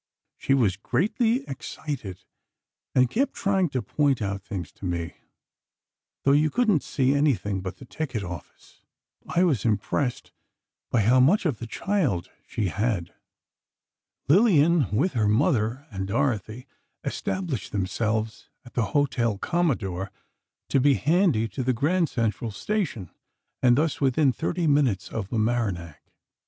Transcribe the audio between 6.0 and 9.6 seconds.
though you couldn't see anything but the ticket office. I